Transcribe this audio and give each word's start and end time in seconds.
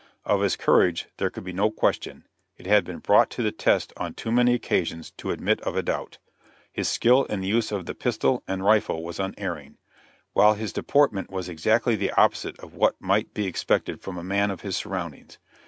"Of 0.25 0.41
his 0.41 0.55
courage 0.55 1.09
there 1.17 1.29
could 1.29 1.43
be 1.43 1.53
no 1.53 1.69
question; 1.69 2.25
it 2.57 2.65
had 2.65 2.83
been 2.83 2.97
brought 2.97 3.29
to 3.29 3.43
the 3.43 3.51
test 3.51 3.93
on 3.97 4.15
too 4.15 4.31
many 4.31 4.55
occasions 4.55 5.11
to 5.17 5.29
admit 5.29 5.61
of 5.61 5.75
a 5.75 5.83
doubt. 5.83 6.17
His 6.73 6.89
skill 6.89 7.25
in 7.25 7.41
the 7.41 7.47
use 7.47 7.71
of 7.71 7.85
the 7.85 7.93
pistol 7.93 8.41
and 8.47 8.65
rifle 8.65 9.03
was 9.03 9.19
unerring; 9.19 9.77
while 10.33 10.55
his 10.55 10.73
deportment 10.73 11.29
was 11.29 11.47
exactly 11.49 11.95
the 11.95 12.09
opposite 12.13 12.57
of 12.61 12.73
what 12.73 12.99
might 12.99 13.35
be 13.35 13.45
expected 13.45 14.01
from 14.01 14.17
a 14.17 14.23
man 14.23 14.49
of 14.49 14.61
his 14.61 14.75
surroundings. 14.75 15.37